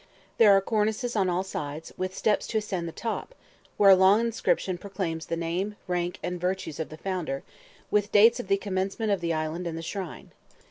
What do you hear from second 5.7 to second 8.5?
rank, and virtues of the founder, with dates of